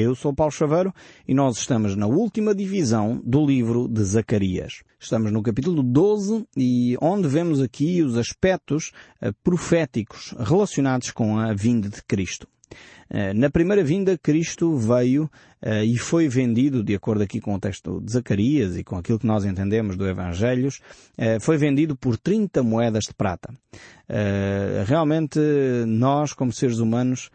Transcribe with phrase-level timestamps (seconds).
[0.00, 0.94] Eu sou Paulo Chaveiro
[1.28, 4.82] e nós estamos na última divisão do livro de Zacarias.
[4.98, 11.52] Estamos no capítulo 12 e onde vemos aqui os aspectos uh, proféticos relacionados com a
[11.52, 12.48] vinda de Cristo.
[13.10, 17.60] Uh, na primeira vinda, Cristo veio uh, e foi vendido, de acordo aqui com o
[17.60, 20.80] texto de Zacarias e com aquilo que nós entendemos do Evangelhos,
[21.40, 23.52] foi vendido por 30 moedas de prata.
[24.86, 25.38] realmente,
[25.86, 27.30] nós, como seres humanos,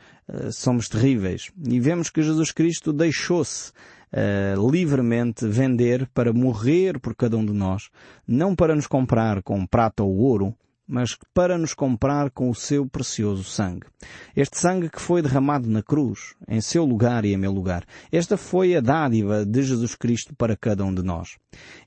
[0.52, 1.52] somos terríveis.
[1.68, 3.72] E vemos que Jesus Cristo deixou-se
[4.16, 7.90] uh, livremente vender para morrer por cada um de nós,
[8.28, 10.56] não para nos comprar com prata ou ouro,
[10.88, 13.88] mas para nos comprar com o seu precioso sangue.
[14.36, 17.86] Este sangue que foi derramado na cruz, em seu lugar e em meu lugar.
[18.12, 21.38] Esta foi a dádiva de Jesus Cristo para cada um de nós.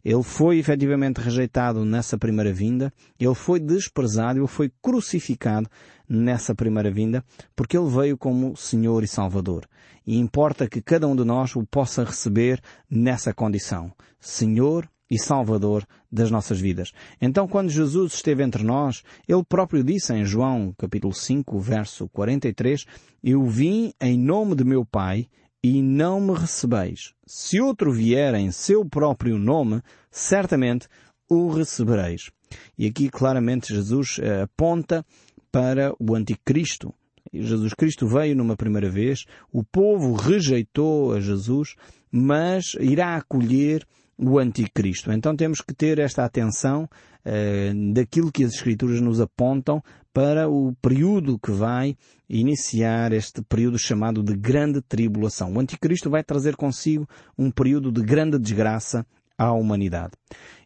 [0.05, 5.69] Ele foi efetivamente rejeitado nessa primeira vinda, ele foi desprezado, ele foi crucificado
[6.09, 7.23] nessa primeira vinda,
[7.55, 9.69] porque ele veio como Senhor e Salvador.
[10.07, 12.61] E importa que cada um de nós o possa receber
[12.91, 13.93] nessa condição.
[14.19, 16.93] Senhor e Salvador das nossas vidas.
[17.21, 22.85] Então, quando Jesus esteve entre nós, Ele próprio disse em João, capítulo 5, verso 43,
[23.23, 25.29] Eu vim em nome de meu Pai
[25.63, 27.15] e não me recebeis.
[27.27, 30.89] Se outro vier em seu próprio nome, certamente
[31.29, 32.31] o recebereis.
[32.77, 35.05] E aqui claramente Jesus eh, aponta
[35.53, 36.95] para o anticristo.
[37.33, 41.75] Jesus Cristo veio numa primeira vez, o povo rejeitou a Jesus,
[42.11, 43.87] mas irá acolher
[44.19, 45.13] o anticristo.
[45.13, 46.85] Então temos que ter esta atenção
[47.25, 51.97] uh, daquilo que as Escrituras nos apontam para o período que vai
[52.29, 55.53] iniciar este período chamado de grande tribulação.
[55.53, 59.07] O anticristo vai trazer consigo um período de grande desgraça
[59.39, 60.13] à humanidade.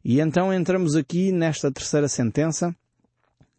[0.03, 2.75] E então entramos aqui nesta terceira sentença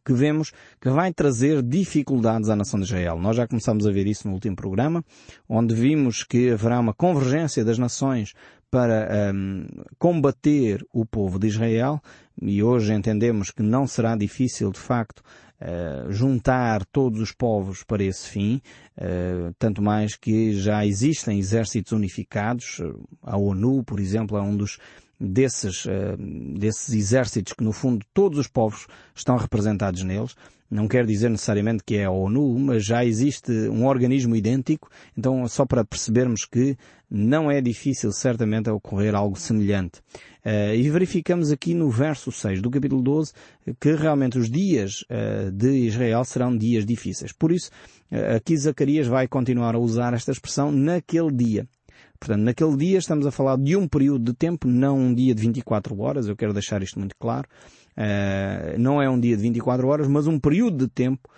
[0.03, 3.17] que vemos que vai trazer dificuldades à nação de Israel.
[3.19, 5.03] Nós já começamos a ver isso no último programa,
[5.47, 8.33] onde vimos que haverá uma convergência das nações
[8.73, 9.67] para um,
[9.99, 12.01] combater o povo de Israel
[12.41, 15.19] e hoje entendemos que não será difícil de facto
[15.61, 18.59] uh, juntar todos os povos para esse fim,
[18.97, 22.81] uh, tanto mais que já existem exércitos unificados,
[23.21, 24.79] a ONU, por exemplo, é um dos
[25.19, 26.17] desses, uh,
[26.57, 30.35] desses exércitos que no fundo todos os povos estão representados neles.
[30.69, 35.47] Não quer dizer necessariamente que é a ONU, mas já existe um organismo idêntico, então
[35.47, 36.75] só para percebermos que
[37.09, 39.99] não é difícil certamente ocorrer algo semelhante.
[40.43, 43.31] Uh, e verificamos aqui no verso 6 do capítulo 12
[43.79, 47.31] que realmente os dias uh, de Israel serão dias difíceis.
[47.31, 47.69] Por isso,
[48.35, 51.67] aqui Zacarias vai continuar a usar esta expressão naquele dia.
[52.23, 55.41] Portanto, naquele dia estamos a falar de um período de tempo, não um dia de
[55.41, 57.45] 24 horas, eu quero deixar isto muito claro.
[57.97, 61.29] Uh, não é um dia de 24 horas, mas um período de tempo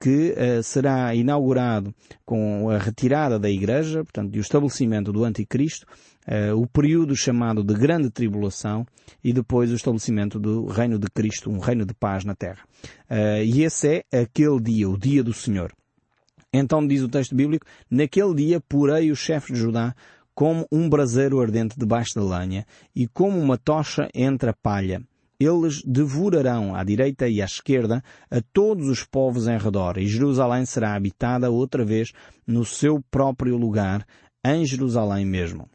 [0.00, 1.94] que uh, será inaugurado
[2.26, 5.86] com a retirada da Igreja, portanto, e o estabelecimento do Anticristo,
[6.26, 8.84] uh, o período chamado de Grande Tribulação
[9.22, 12.64] e depois o estabelecimento do Reino de Cristo, um reino de paz na Terra.
[13.44, 15.72] e esse é aquele dia, o dia do Senhor.
[16.52, 19.94] Então diz o texto bíblico, naquele dia porei os chefes de Judá
[20.34, 25.02] como um braseiro ardente debaixo da lenha e como uma tocha entre a palha.
[25.38, 30.64] Eles devorarão à direita e à esquerda a todos os povos em redor, e Jerusalém
[30.64, 32.12] será habitada outra vez
[32.46, 34.06] no seu próprio lugar,
[34.44, 35.68] em Jerusalém mesmo.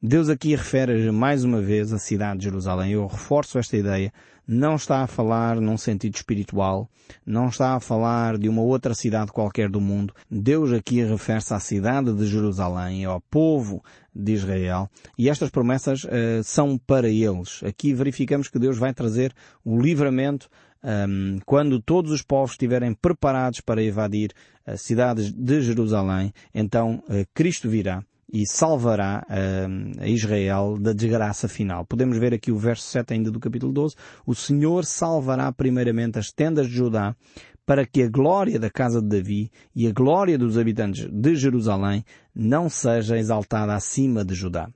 [0.00, 2.92] Deus aqui refere mais uma vez a cidade de Jerusalém.
[2.92, 4.12] Eu reforço esta ideia.
[4.50, 6.88] Não está a falar num sentido espiritual,
[7.26, 10.14] não está a falar de uma outra cidade qualquer do mundo.
[10.30, 14.88] Deus aqui refere-se à cidade de Jerusalém, ao povo de Israel,
[15.18, 17.62] e estas promessas uh, são para eles.
[17.62, 20.48] Aqui verificamos que Deus vai trazer o livramento
[20.82, 24.32] um, quando todos os povos estiverem preparados para invadir
[24.64, 31.48] as cidades de Jerusalém, então uh, Cristo virá e salvará uh, a Israel da desgraça
[31.48, 31.84] final.
[31.86, 33.94] Podemos ver aqui o verso 7 ainda do capítulo 12.
[34.26, 37.16] O Senhor salvará primeiramente as tendas de Judá
[37.64, 42.04] para que a glória da casa de Davi e a glória dos habitantes de Jerusalém
[42.34, 44.70] não seja exaltada acima de Judá.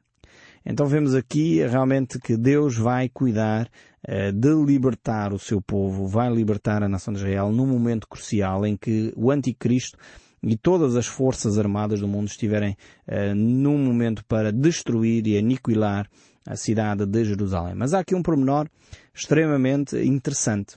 [0.65, 3.69] Então vemos aqui realmente que Deus vai cuidar
[4.09, 8.65] uh, de libertar o seu povo, vai libertar a nação de Israel num momento crucial
[8.65, 9.99] em que o anticristo
[10.43, 16.09] e todas as forças armadas do mundo estiverem uh, num momento para destruir e aniquilar
[16.47, 17.75] a cidade de Jerusalém.
[17.75, 18.69] Mas há aqui um pormenor
[19.15, 20.77] extremamente interessante.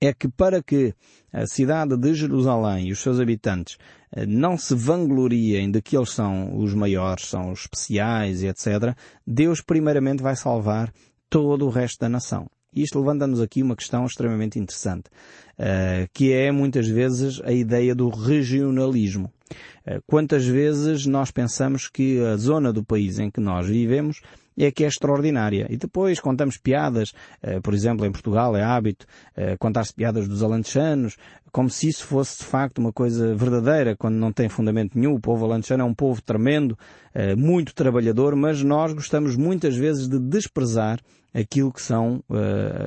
[0.00, 0.94] É que para que
[1.32, 3.76] a cidade de Jerusalém e os seus habitantes
[4.16, 8.96] uh, não se vangloriem de que eles são os maiores, são os especiais e etc.,
[9.26, 10.92] Deus primeiramente vai salvar
[11.28, 12.48] todo o resto da nação.
[12.74, 15.08] E isto levanta-nos aqui uma questão extremamente interessante,
[15.58, 19.30] uh, que é muitas vezes a ideia do regionalismo.
[20.06, 24.20] Quantas vezes nós pensamos que a zona do país em que nós vivemos
[24.64, 25.66] é que é extraordinária.
[25.70, 27.12] E depois contamos piadas,
[27.62, 29.06] por exemplo, em Portugal é hábito
[29.58, 31.16] contar-se piadas dos alantejanos,
[31.50, 35.14] como se isso fosse de facto uma coisa verdadeira, quando não tem fundamento nenhum.
[35.14, 36.78] O povo alentejano é um povo tremendo,
[37.36, 40.98] muito trabalhador, mas nós gostamos muitas vezes de desprezar
[41.34, 42.22] aquilo que são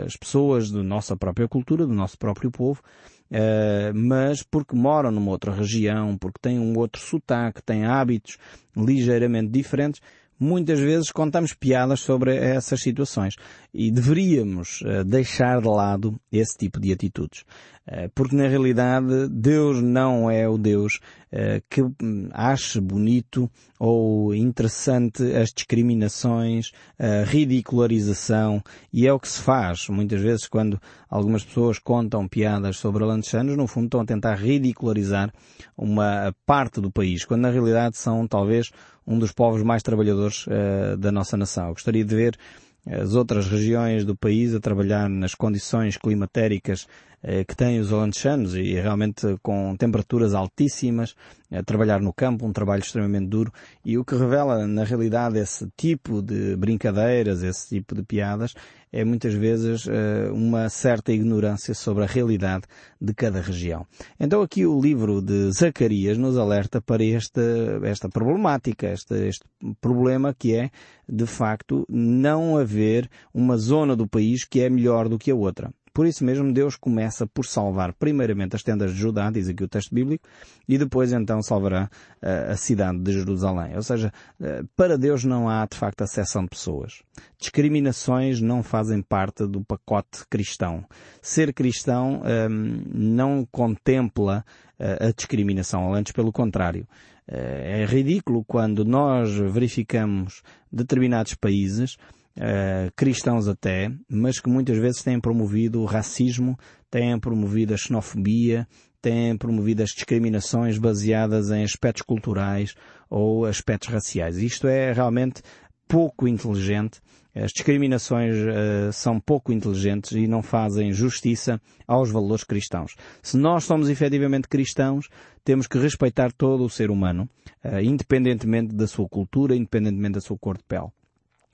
[0.06, 2.82] as pessoas da nossa própria cultura, do nosso próprio povo,
[3.28, 8.38] Uh, mas porque moram numa outra região, porque têm um outro sotaque, têm hábitos
[8.78, 10.00] ligeiramente diferentes,
[10.40, 13.36] muitas vezes contamos piadas sobre essas situações
[13.76, 17.44] e deveríamos uh, deixar de lado esse tipo de atitudes.
[17.86, 21.00] Uh, porque na realidade Deus não é o Deus
[21.32, 29.28] uh, que hum, ache bonito ou interessante as discriminações, a ridicularização e é o que
[29.28, 30.80] se faz muitas vezes quando
[31.10, 35.32] algumas pessoas contam piadas sobre alantejanos, no fundo estão a tentar ridicularizar
[35.78, 38.72] uma parte do país, quando na realidade são talvez
[39.06, 41.68] um dos povos mais trabalhadores uh, da nossa nação.
[41.68, 42.38] Eu gostaria de ver
[42.86, 46.88] as outras regiões do país a trabalhar nas condições climatéricas
[47.24, 51.16] eh, que têm os alentejanos e realmente com temperaturas altíssimas,
[51.52, 53.52] a trabalhar no campo, um trabalho extremamente duro.
[53.84, 58.54] E o que revela na realidade esse tipo de brincadeiras, esse tipo de piadas,
[58.96, 62.64] é muitas vezes eh, uma certa ignorância sobre a realidade
[63.00, 63.86] de cada região.
[64.18, 67.42] Então aqui o livro de Zacarias nos alerta para esta,
[67.84, 69.44] esta problemática, este, este
[69.82, 70.70] problema que é,
[71.10, 75.74] de facto, não haver uma zona do país que é melhor do que a outra.
[75.96, 79.68] Por isso mesmo Deus começa por salvar primeiramente as tendas de Judá, diz aqui o
[79.68, 80.28] texto bíblico,
[80.68, 81.90] e depois então salvará
[82.22, 83.78] uh, a cidade de Jerusalém.
[83.78, 87.02] Ou seja, uh, para Deus não há de facto acessão de pessoas.
[87.40, 90.84] Discriminações não fazem parte do pacote cristão.
[91.22, 94.44] Ser cristão um, ehm, não contempla
[94.78, 96.86] uh, a discriminação, antes pelo contrário.
[97.28, 101.98] É ridículo quando nós verificamos determinados países
[102.38, 106.58] uh, cristãos até, mas que muitas vezes têm promovido o racismo,
[106.90, 108.68] têm promovido a xenofobia,
[109.02, 112.74] têm promovido as discriminações baseadas em aspectos culturais
[113.10, 114.38] ou aspectos raciais.
[114.38, 115.42] Isto é realmente
[115.88, 117.00] pouco inteligente.
[117.36, 122.96] As discriminações uh, são pouco inteligentes e não fazem justiça aos valores cristãos.
[123.22, 125.10] Se nós somos efetivamente cristãos,
[125.44, 127.30] temos que respeitar todo o ser humano,
[127.64, 130.88] uh, independentemente da sua cultura, independentemente da sua cor de pele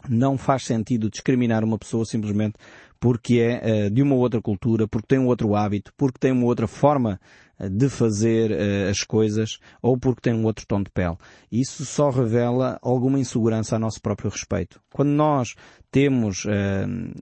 [0.09, 2.55] não faz sentido discriminar uma pessoa simplesmente
[3.01, 6.45] porque é uh, de uma outra cultura, porque tem um outro hábito, porque tem uma
[6.45, 7.19] outra forma
[7.59, 11.17] uh, de fazer uh, as coisas ou porque tem um outro tom de pele.
[11.51, 14.79] Isso só revela alguma insegurança a nosso próprio respeito.
[14.93, 15.55] Quando nós
[15.91, 16.45] temos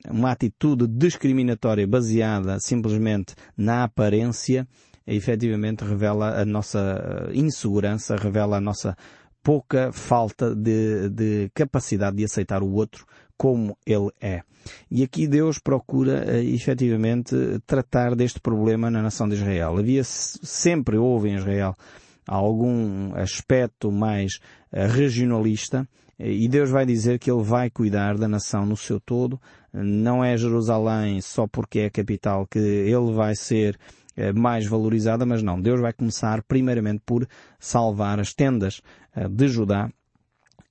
[0.07, 4.67] uma atitude discriminatória baseada simplesmente na aparência,
[5.07, 8.95] efetivamente revela a nossa insegurança, revela a nossa
[9.43, 13.05] pouca falta de, de capacidade de aceitar o outro
[13.37, 14.41] como ele é.
[14.91, 19.77] E aqui Deus procura uh, efetivamente tratar deste problema na nação de Israel.
[19.77, 21.75] Havia sempre houve em Israel
[22.27, 24.35] algum aspecto mais
[24.73, 25.87] uh, regionalista
[26.19, 29.39] e Deus vai dizer que Ele vai cuidar da nação no seu todo.
[29.71, 33.98] Não é Jerusalém só porque é a capital que Ele vai ser eh,
[34.35, 35.59] mais valorizada, mas não.
[35.59, 37.27] Deus vai começar primeiramente por
[37.59, 38.81] salvar as tendas
[39.15, 39.89] eh, de Judá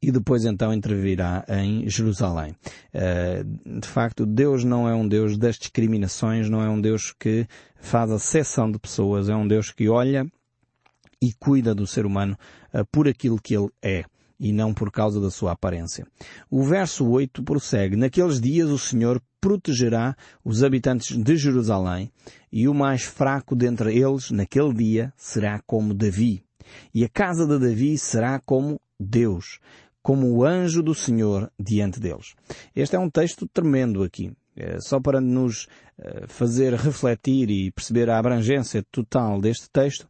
[0.01, 2.55] e depois então intervirá em Jerusalém.
[2.93, 7.47] Eh, de facto, Deus não é um Deus das discriminações, não é um Deus que
[7.81, 10.27] faz a cessão de pessoas, é um Deus que olha
[11.21, 12.39] e cuida do ser humano
[12.93, 14.05] por aquilo que ele é
[14.39, 16.07] e não por causa da sua aparência.
[16.51, 22.11] O verso 8 prossegue, Naqueles dias o Senhor protegerá os habitantes de Jerusalém
[22.53, 26.43] e o mais fraco dentre eles naquele dia será como Davi.
[26.95, 29.59] E a casa de Davi será como Deus,
[30.03, 32.35] como o anjo do Senhor diante deles.
[32.75, 34.33] Este é um texto tremendo aqui.
[34.57, 35.69] É só para nos
[35.99, 40.09] eh, fazer refletir e perceber a abrangência total deste texto,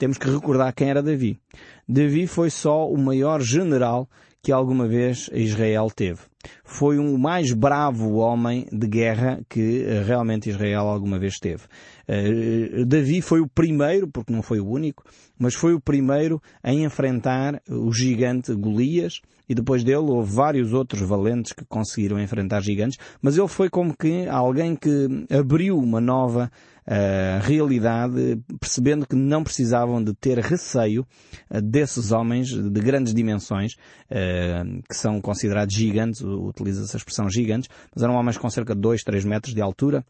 [0.00, 1.38] temos que recordar quem era Davi.
[1.86, 4.08] Davi foi só o maior general
[4.42, 6.20] que alguma vez Israel teve.
[6.64, 11.64] Foi o mais bravo homem de guerra que eh, realmente Israel alguma vez teve.
[12.08, 15.04] Uh, Davi foi o primeiro, porque não foi o único,
[15.38, 21.02] mas foi o primeiro a enfrentar o gigante Golias e depois dele houve vários outros
[21.02, 26.50] valentes que conseguiram enfrentar gigantes, mas ele foi como que alguém que abriu uma nova
[26.86, 31.06] uh, realidade, percebendo que não precisavam de ter receio
[31.50, 33.74] uh, desses homens de grandes dimensões,
[34.10, 38.80] uh, que são considerados gigantes, utiliza essa expressão gigantes, mas eram homens com cerca de
[38.80, 40.04] 2, 3 metros de altura,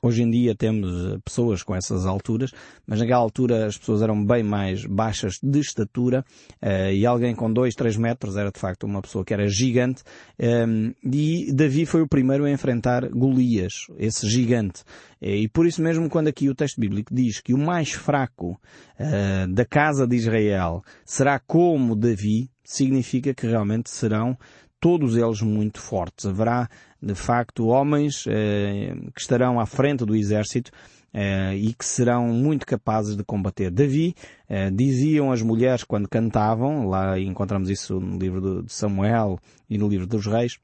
[0.00, 2.52] Hoje em dia temos eh, pessoas com essas alturas,
[2.86, 6.24] mas naquela altura as pessoas eram bem mais baixas de estatura
[6.62, 10.04] uh, e alguém com 2, 3 metros era de facto uma pessoa que era gigante
[10.38, 14.84] ehm, e Davi foi o primeiro a enfrentar Golias, esse gigante.
[15.20, 19.52] E por isso mesmo quando aqui o texto bíblico diz que o mais fraco uh,
[19.52, 24.38] da casa de Israel será como Davi, significa que realmente serão
[24.80, 26.26] todos eles muito fortes.
[26.26, 26.68] Haverá,
[27.02, 30.70] de facto, homens eh, que estarão à frente do exército
[31.12, 33.70] eh, e que serão muito capazes de combater.
[33.70, 34.14] Davi,
[34.48, 39.88] eh, diziam as mulheres quando cantavam, lá encontramos isso no livro de Samuel e no
[39.88, 40.58] livro dos Reis,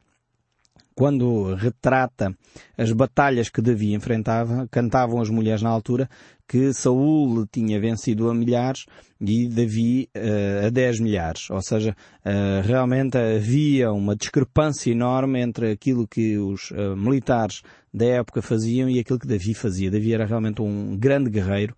[0.95, 2.35] quando retrata
[2.79, 6.09] as batalhas que Davi enfrentava, cantavam as mulheres na altura
[6.49, 8.85] que Saul tinha vencido a milhares
[9.21, 11.51] e Davi uh, a dez milhares.
[11.51, 18.07] Ou seja, uh, realmente havia uma discrepância enorme entre aquilo que os uh, militares da
[18.07, 19.91] época faziam e aquilo que Davi fazia.
[19.91, 21.75] Davi era realmente um grande guerreiro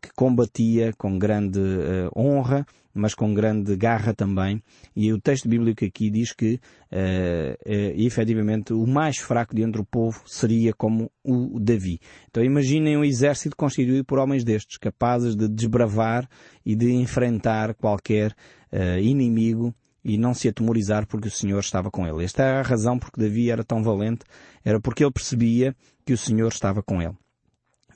[0.00, 1.60] que combatia com grande
[2.16, 4.62] honra mas com grande garra também.
[4.94, 6.60] E o texto bíblico aqui diz que,
[6.92, 12.00] uh, efetivamente, o mais fraco de entre o povo seria como o Davi.
[12.30, 16.28] Então imaginem um exército constituído por homens destes, capazes de desbravar
[16.64, 18.34] e de enfrentar qualquer
[19.02, 22.24] inimigo e não se atemorizar porque o Senhor estava com ele.
[22.24, 24.24] Esta é a razão porque Davi era tão valente,
[24.64, 27.14] era porque ele percebia que o Senhor estava com ele.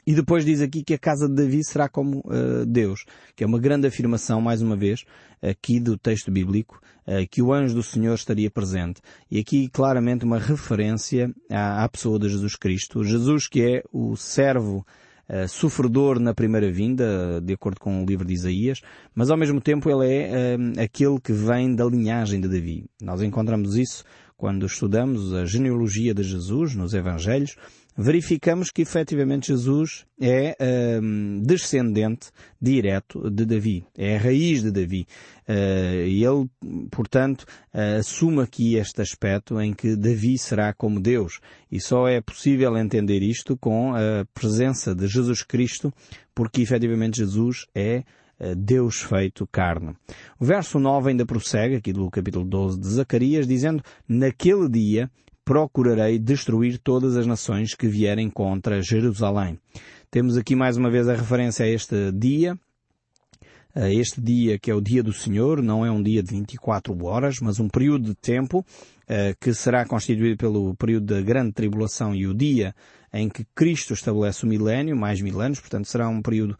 [0.07, 3.47] E depois diz aqui que a casa de Davi será como uh, Deus, que é
[3.47, 5.05] uma grande afirmação, mais uma vez,
[5.43, 9.01] aqui do texto bíblico, uh, que o anjo do Senhor estaria presente.
[9.29, 13.03] E aqui claramente uma referência à, à pessoa de Jesus Cristo.
[13.03, 14.87] Jesus que é o servo
[15.29, 18.81] uh, sofredor na primeira vinda, de acordo com o livro de Isaías,
[19.13, 22.85] mas ao mesmo tempo ele é uh, aquele que vem da linhagem de Davi.
[23.03, 24.05] Nós encontramos isso
[24.37, 27.57] quando estudamos a genealogia de Jesus nos Evangelhos,
[27.97, 30.57] verificamos que efetivamente Jesus é
[31.03, 35.07] um, descendente direto de Davi, é a raiz de Davi.
[35.49, 36.49] Uh, e ele,
[36.91, 41.41] portanto, uh, assume aqui este aspecto em que Davi será como Deus.
[41.71, 45.93] E só é possível entender isto com a presença de Jesus Cristo,
[46.35, 48.05] porque efetivamente Jesus é
[48.41, 49.95] uh, Deus feito carne.
[50.39, 55.11] O verso 9 ainda prossegue, aqui do capítulo 12 de Zacarias, dizendo, naquele dia
[55.47, 59.57] procurarei destruir todas as nações que vierem contra Jerusalém.
[60.11, 62.59] Temos aqui mais uma vez a referência a este dia,
[63.77, 67.37] este dia que é o dia do Senhor, não é um dia de 24 horas,
[67.41, 68.67] mas um período de tempo
[69.07, 72.75] eh, que será constituído pelo período da grande tribulação e o dia
[73.13, 76.59] em que Cristo estabelece o milénio, mais mil anos, portanto será um período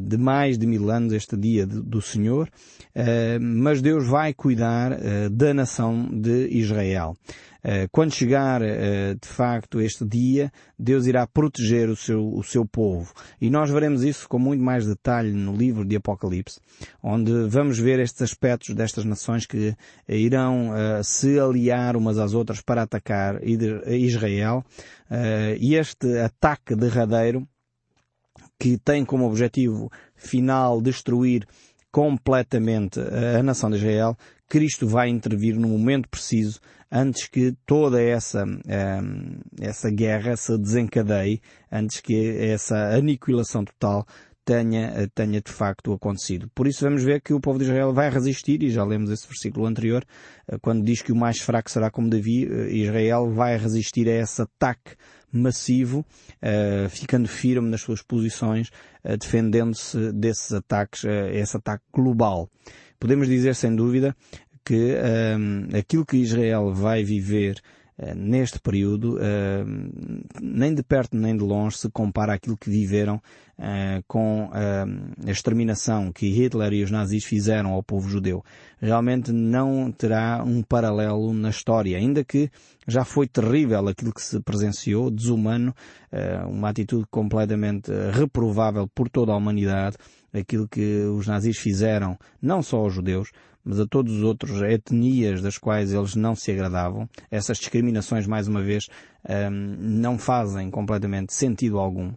[0.00, 2.48] de mais de mil anos este dia do Senhor,
[2.94, 4.96] eh, mas Deus vai cuidar
[5.30, 7.14] da nação de Israel.
[7.68, 12.64] Eh, quando chegar, eh, de facto, este dia, Deus irá proteger o seu, o seu
[12.64, 13.12] povo.
[13.40, 16.60] E nós veremos isso com muito mais detalhe no livro de Apocalipse,
[17.02, 19.74] onde vamos ver estes aspectos destas nações que
[20.08, 20.70] irão
[21.02, 23.40] se aliar umas às outras para atacar
[23.88, 24.64] Israel.
[25.58, 27.48] E este ataque derradeiro,
[28.58, 31.46] que tem como objetivo final destruir
[31.90, 34.16] completamente a nação de Israel,
[34.48, 36.60] Cristo vai intervir no momento preciso
[36.90, 44.06] antes que toda essa, ehm, essa guerra se desencadeie, antes que essa aniquilação total
[44.44, 46.48] tenha, tenha de facto acontecido.
[46.54, 49.26] Por isso vamos ver que o povo de Israel vai resistir, e já lemos esse
[49.26, 50.04] versículo anterior,
[50.46, 54.12] eh, quando diz que o mais fraco será como Davi, eh, Israel vai resistir a
[54.12, 54.94] esse ataque
[55.36, 56.04] massivo,
[56.42, 58.68] uh, ficando firme nas suas posições,
[59.04, 62.50] uh, defendendo-se desses ataques, uh, esse ataque global.
[62.98, 64.16] Podemos dizer sem dúvida
[64.64, 64.96] que
[65.78, 67.62] aquilo que Israel vai viver
[68.14, 74.02] neste período, uh, nem de perto nem de longe, se compara àquilo que viveram uh,
[74.06, 78.44] com a exterminação que Hitler e os nazis fizeram ao povo judeu.
[78.78, 82.50] Realmente não terá um paralelo na história, ainda que
[82.86, 85.74] já foi terrível aquilo que se presenciou, desumano,
[86.48, 89.96] uma atitude completamente reprovável por toda a humanidade,
[90.32, 93.30] aquilo que os nazis fizeram, não só aos judeus,
[93.66, 97.08] mas a todos os outros etnias das quais eles não se agradavam.
[97.28, 98.86] Essas discriminações, mais uma vez,
[99.28, 102.12] hum, não fazem completamente sentido algum.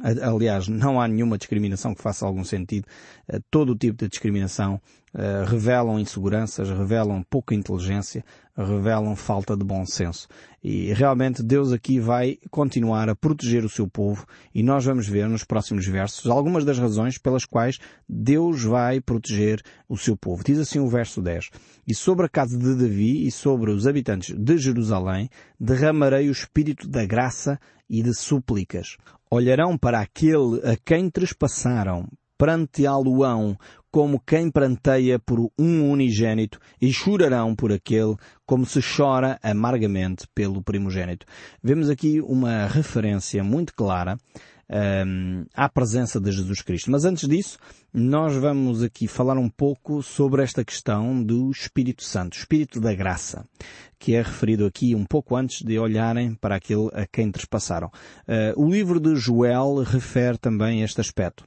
[0.00, 2.86] Aliás, não há nenhuma discriminação que faça algum sentido.
[3.28, 4.80] Eh, todo o tipo de discriminação
[5.14, 8.24] uh, revelam inseguranças, revelam pouca inteligência,
[8.56, 10.28] revelam falta de bom senso.
[10.62, 15.28] E realmente Deus aqui vai continuar a proteger o seu povo e nós vamos ver
[15.28, 17.78] nos próximos versos algumas das razões pelas quais
[18.08, 20.42] Deus vai proteger o seu povo.
[20.44, 21.50] Diz assim o verso 10.
[21.86, 26.88] E sobre a casa de Davi e sobre os habitantes de Jerusalém derramarei o espírito
[26.88, 28.96] da graça e de súplicas.
[29.30, 32.08] Olharão para aquele a quem trespassaram,
[32.38, 33.58] pranteá-lo-ão
[33.90, 38.16] como quem pranteia por um unigênito e chorarão por aquele
[38.46, 41.26] como se chora amargamente pelo primogênito.
[41.62, 44.16] Vemos aqui uma referência muito clara
[44.70, 46.90] um, à presença de Jesus Cristo.
[46.90, 47.58] Mas antes disso,
[47.92, 53.46] nós vamos aqui falar um pouco sobre esta questão do Espírito Santo, Espírito da Graça,
[53.98, 57.88] que é referido aqui um pouco antes de olharem para aquele a quem trespassaram.
[58.28, 61.44] Uh, o livro de Joel refere também este aspecto.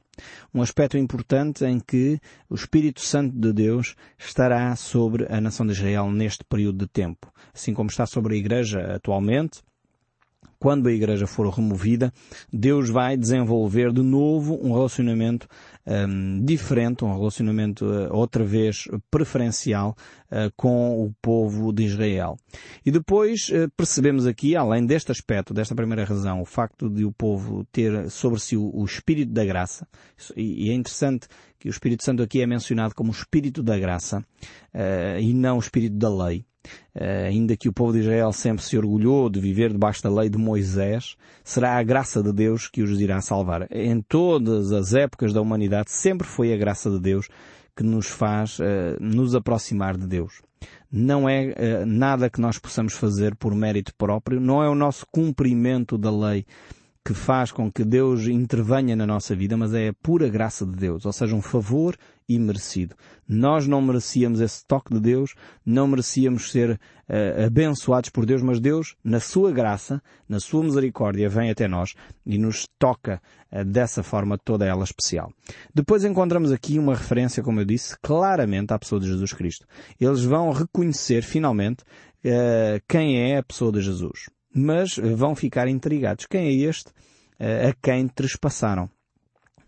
[0.52, 5.72] Um aspecto importante em que o Espírito Santo de Deus estará sobre a nação de
[5.72, 7.32] Israel neste período de tempo.
[7.54, 9.62] Assim como está sobre a Igreja atualmente,
[10.62, 12.12] quando a igreja for removida,
[12.52, 15.48] Deus vai desenvolver de novo um relacionamento
[15.84, 19.96] um, diferente, um relacionamento uh, outra vez preferencial
[20.30, 22.36] uh, com o povo de Israel.
[22.86, 27.10] E depois uh, percebemos aqui, além deste aspecto, desta primeira razão, o facto de o
[27.10, 29.84] povo ter sobre si o, o Espírito da Graça,
[30.36, 31.26] e, e é interessante
[31.58, 34.24] que o Espírito Santo aqui é mencionado como o Espírito da Graça
[35.20, 36.44] e não o Espírito da Lei.
[36.94, 40.28] Uh, ainda que o povo de Israel sempre se orgulhou de viver debaixo da lei
[40.28, 43.66] de Moisés, será a graça de Deus que os irá salvar.
[43.70, 47.28] Em todas as épocas da humanidade sempre foi a graça de Deus
[47.74, 48.62] que nos faz uh,
[49.00, 50.42] nos aproximar de Deus.
[50.90, 55.06] Não é uh, nada que nós possamos fazer por mérito próprio, não é o nosso
[55.10, 56.44] cumprimento da lei
[57.04, 60.72] que faz com que Deus intervenha na nossa vida, mas é a pura graça de
[60.72, 61.96] Deus, ou seja, um favor
[62.34, 62.94] imerecido.
[63.28, 65.34] Nós não merecíamos esse toque de Deus,
[65.64, 71.28] não merecíamos ser uh, abençoados por Deus, mas Deus, na sua graça, na sua misericórdia,
[71.28, 71.94] vem até nós
[72.26, 73.20] e nos toca
[73.50, 75.32] uh, dessa forma toda ela especial.
[75.74, 79.66] Depois encontramos aqui uma referência, como eu disse, claramente à pessoa de Jesus Cristo.
[80.00, 86.26] Eles vão reconhecer finalmente uh, quem é a pessoa de Jesus mas vão ficar intrigados.
[86.26, 86.90] Quem é este
[87.40, 88.90] a quem trespassaram?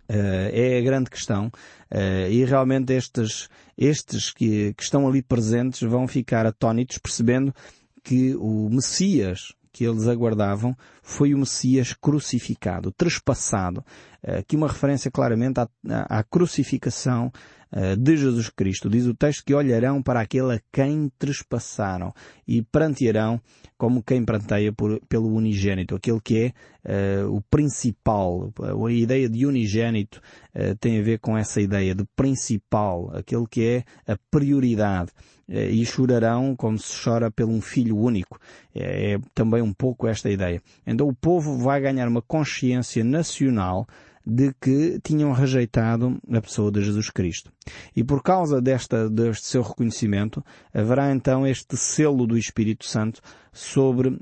[0.08, 5.80] Uh, é a grande questão uh, e realmente estes, estes que, que estão ali presentes
[5.80, 7.54] vão ficar atónitos percebendo
[8.02, 13.84] que o Messias que eles aguardavam foi o Messias crucificado, trespassado.
[14.22, 15.68] Aqui uma referência claramente à,
[16.08, 17.63] à crucificação eh,
[17.98, 18.88] de Jesus Cristo.
[18.88, 22.12] Diz o texto que olharão para aquele a quem trespassaram
[22.46, 23.40] e prantearão
[23.76, 28.52] como quem pranteia por, pelo unigênito, aquele que é uh, o principal.
[28.58, 30.20] A ideia de unigênito
[30.54, 35.10] uh, tem a ver com essa ideia de principal, aquele que é a prioridade.
[35.46, 38.38] E chorarão como se chora pelo um filho único.
[38.74, 40.62] É, é também um pouco esta ideia.
[40.86, 43.86] Então o povo vai ganhar uma consciência nacional
[44.26, 47.52] de que tinham rejeitado a pessoa de Jesus Cristo.
[47.94, 53.20] E por causa desta, deste seu reconhecimento, haverá então este selo do Espírito Santo
[53.52, 54.20] sobre uh,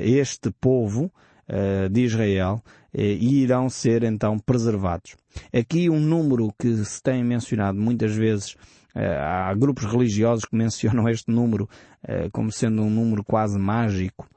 [0.00, 1.12] este povo
[1.48, 5.16] uh, de Israel uh, e irão ser então preservados.
[5.52, 8.56] Aqui um número que se tem mencionado muitas vezes
[8.94, 11.66] há grupos religiosos que mencionam este número
[12.30, 14.28] como sendo um número quase mágico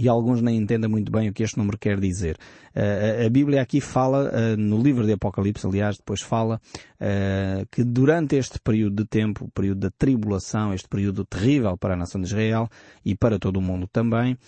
[0.00, 2.36] e alguns nem entendem muito bem o que este número quer dizer.
[2.74, 6.60] Uh, a Bíblia aqui fala, uh, no livro de Apocalipse, aliás, depois fala
[7.00, 11.94] uh, que durante este período de tempo, o período da tribulação, este período terrível para
[11.94, 12.68] a nação de Israel
[13.04, 14.38] e para todo o mundo também,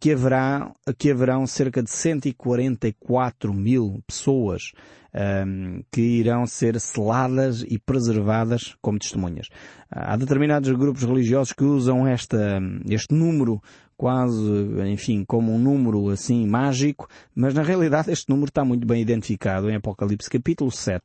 [0.00, 4.72] que, haverá, que haverão cerca de 144 mil pessoas
[5.16, 9.48] um, que irão ser seladas e preservadas como testemunhas.
[9.90, 13.62] Há determinados grupos religiosos que usam esta, este número
[13.96, 14.42] quase,
[14.90, 19.70] enfim, como um número assim mágico, mas na realidade este número está muito bem identificado
[19.70, 21.02] em Apocalipse capítulo 7.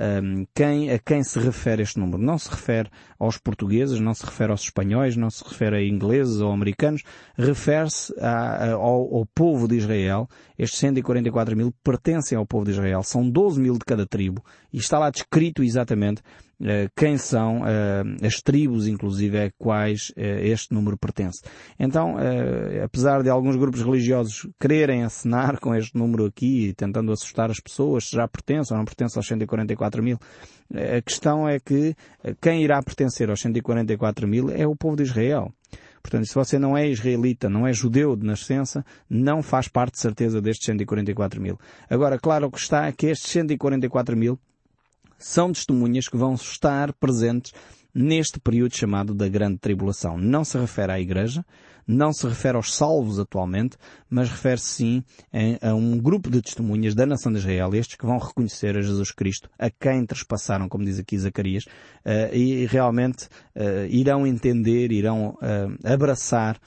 [0.00, 2.22] Um, quem, a quem se refere este número?
[2.22, 6.40] Não se refere aos portugueses, não se refere aos espanhóis, não se refere a ingleses
[6.40, 7.02] ou americanos,
[7.36, 10.26] refere-se ao, ao, povo de Israel.
[10.58, 14.78] Estes 144 mil pertencem ao povo de Israel, são 12 mil de cada tribo, e
[14.78, 16.22] está lá descrito exatamente
[16.94, 21.42] quem são uh, as tribos, inclusive, a quais uh, este número pertence.
[21.78, 22.16] Então,
[22.84, 28.08] apesar de alguns grupos religiosos quererem acenar com este número aqui, tentando assustar as pessoas,
[28.08, 30.18] se já pertence ou não pertence aos 144 mil,
[30.74, 31.94] a questão é que
[32.40, 35.52] quem irá pertencer aos 144 mil é o povo de Israel.
[36.02, 40.00] Portanto, se você não é israelita, não é judeu de nascença, não faz parte de
[40.00, 41.58] certeza destes 144 mil.
[41.88, 44.38] Agora, claro que está é que estes 144 mil
[45.20, 47.52] são testemunhas que vão estar presentes
[47.94, 50.16] neste período chamado da Grande Tribulação.
[50.16, 51.44] Não se refere à Igreja,
[51.86, 53.76] não se refere aos salvos atualmente,
[54.08, 55.04] mas refere-se sim
[55.60, 59.10] a, um grupo de testemunhas da nação de Israel, estes que vão reconhecer a Jesus
[59.10, 65.36] Cristo, a quem trespassaram, como diz aqui Zacarias, uh, e realmente uh, irão entender, irão
[65.42, 66.58] uh, abraçar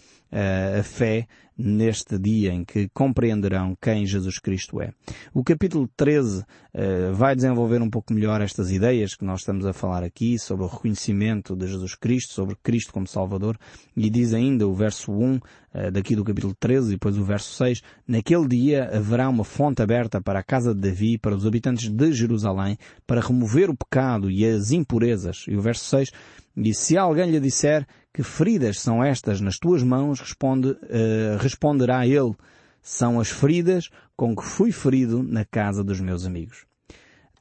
[0.79, 4.91] a fé neste dia em que compreenderão quem Jesus Cristo é.
[5.33, 9.73] O capítulo 13 eh, vai desenvolver um pouco melhor estas ideias que nós estamos a
[9.73, 13.57] falar aqui sobre o reconhecimento de Jesus Cristo, sobre Cristo como Salvador,
[13.95, 15.39] e diz ainda o verso 1
[15.73, 19.81] eh, daqui do capítulo 13 e depois o verso 6, naquele dia haverá uma fonte
[19.81, 24.31] aberta para a casa de Davi, para os habitantes de Jerusalém, para remover o pecado
[24.31, 25.45] e as impurezas.
[25.47, 26.11] E o verso 6
[26.55, 32.06] e se alguém lhe disser que feridas são estas nas tuas mãos, responde, uh, responderá
[32.06, 32.36] ele,
[32.82, 36.65] são as feridas com que fui ferido na casa dos meus amigos.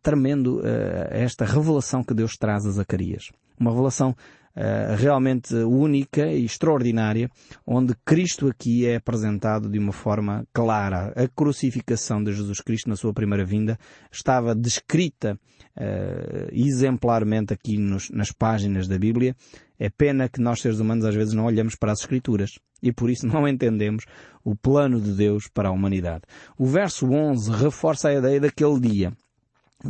[0.02, 0.62] Tremendo uh,
[1.10, 3.30] esta revelação que Deus traz a Zacarias.
[3.58, 4.10] Uma revelação
[4.56, 7.30] uh, realmente única e extraordinária,
[7.66, 11.12] onde Cristo aqui é apresentado de uma forma clara.
[11.16, 13.78] A crucificação de Jesus Cristo na sua primeira vinda
[14.10, 15.38] estava descrita
[15.76, 19.36] uh, exemplarmente aqui nos, nas páginas da Bíblia.
[19.84, 23.10] É pena que nós seres humanos às vezes não olhamos para as Escrituras e por
[23.10, 24.04] isso não entendemos
[24.44, 26.22] o plano de Deus para a humanidade.
[26.56, 29.12] O verso 11 reforça a ideia daquele dia.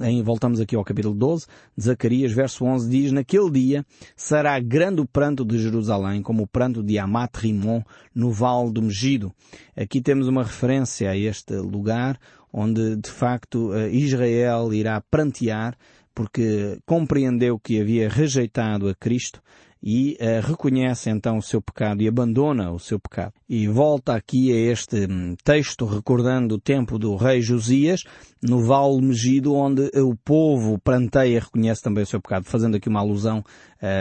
[0.00, 3.84] Em, voltamos aqui ao capítulo 12, de Zacarias, verso 11, diz, Naquele dia
[4.16, 7.82] será grande o pranto de Jerusalém, como o pranto de Amat Rimon,
[8.14, 9.30] no Vale do Megido.
[9.76, 12.18] Aqui temos uma referência a este lugar,
[12.50, 15.76] onde de facto eh, Israel irá prantear,
[16.14, 19.42] porque compreendeu que havia rejeitado a Cristo
[19.82, 23.32] e uh, reconhece então o seu pecado e abandona o seu pecado.
[23.48, 28.04] E volta aqui a este hum, texto recordando o tempo do rei Josias,
[28.40, 32.88] no Vale Megido, onde o povo pranteia e reconhece também o seu pecado, fazendo aqui
[32.88, 33.44] uma alusão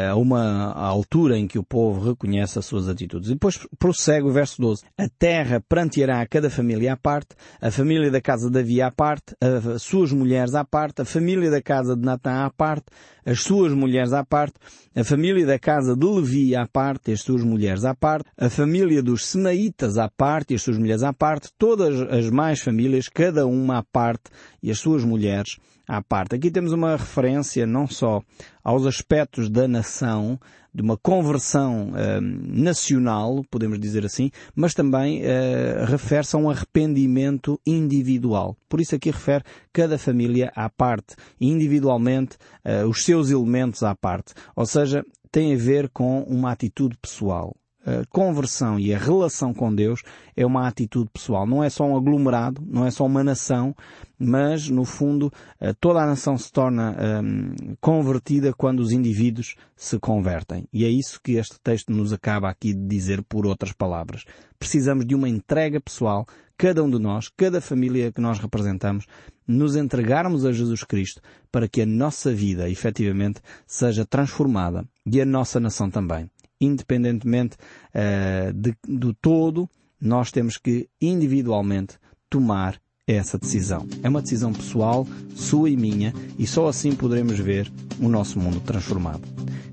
[0.09, 3.29] a uma altura em que o povo reconhece as suas atitudes.
[3.29, 4.83] E depois prossegue o verso 12.
[4.95, 9.35] A terra pranteará cada família à parte, a família da casa de Davi à parte,
[9.41, 12.85] as suas mulheres à parte, a família da casa de Natã à parte,
[13.25, 14.53] as suas mulheres à parte,
[14.95, 19.01] a família da casa de Levi à parte as suas mulheres à parte, a família
[19.01, 23.77] dos Senaítas à parte as suas mulheres à parte, todas as mais famílias, cada uma
[23.77, 24.23] à parte
[24.61, 25.57] e as suas mulheres
[25.87, 26.35] à parte.
[26.35, 28.21] Aqui temos uma referência não só
[28.63, 30.39] aos aspectos da nação,
[30.73, 37.59] de uma conversão uh, nacional, podemos dizer assim, mas também uh, refere-se a um arrependimento
[37.65, 38.55] individual.
[38.69, 44.33] Por isso aqui refere cada família à parte, individualmente, uh, os seus elementos à parte.
[44.55, 49.73] Ou seja, tem a ver com uma atitude pessoal a conversão e a relação com
[49.73, 50.01] Deus
[50.35, 51.47] é uma atitude pessoal.
[51.47, 53.75] Não é só um aglomerado, não é só uma nação,
[54.19, 55.31] mas no fundo
[55.79, 60.67] toda a nação se torna um, convertida quando os indivíduos se convertem.
[60.71, 64.25] E é isso que este texto nos acaba aqui de dizer por outras palavras.
[64.59, 69.07] Precisamos de uma entrega pessoal, cada um de nós, cada família que nós representamos,
[69.51, 75.25] nos entregarmos a Jesus Cristo para que a nossa vida efetivamente seja transformada e a
[75.25, 76.29] nossa nação também
[76.61, 77.57] independentemente
[77.95, 79.67] uh, de, do todo,
[79.99, 81.97] nós temos que individualmente
[82.29, 83.87] tomar essa decisão.
[84.03, 88.61] É uma decisão pessoal, sua e minha, e só assim poderemos ver o nosso mundo
[88.61, 89.21] transformado.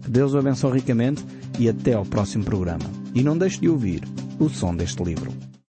[0.02, 1.24] Que Deus o abençoe ricamente
[1.58, 2.90] e até ao próximo programa.
[3.14, 4.02] E não deixe de ouvir
[4.40, 5.47] o som deste livro.